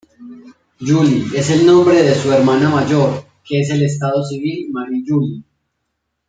[0.79, 5.43] Julie es el nombre de su hermana mayor, que es el estado civil Marie-Julie.